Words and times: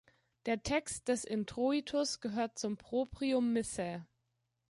Der 0.47 0.63
Text 0.63 1.09
des 1.09 1.23
Introitus 1.25 2.21
gehört 2.21 2.57
zum 2.57 2.75
Proprium 2.75 3.53
Missae. 3.53 4.03